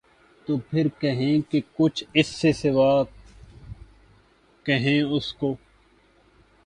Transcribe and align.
تو 0.47 0.57
پھر 0.69 0.87
کہیں 0.99 1.51
کہ 1.51 1.61
کچھ 1.73 2.03
اِس 2.13 2.27
سے 2.27 2.53
سوا 2.53 2.91
کہیں 4.65 5.01
اُس 5.01 5.33
کو 5.33 5.55